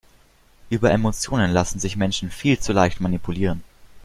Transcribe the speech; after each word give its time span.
Über 0.71 0.89
Emotionen 0.89 1.51
lassen 1.51 1.77
sich 1.79 1.95
Menschen 1.95 2.31
viel 2.31 2.57
zu 2.57 2.73
leicht 2.73 3.01
manipulieren. 3.01 3.63